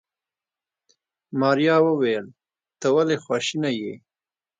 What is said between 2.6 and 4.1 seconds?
ته ولې خواشيني يې.